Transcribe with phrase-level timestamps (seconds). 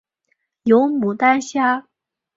[0.63, 1.85] 有牡丹虾